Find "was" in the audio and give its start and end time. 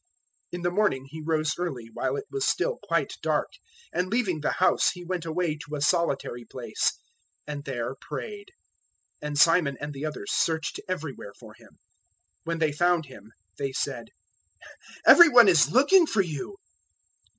2.31-2.47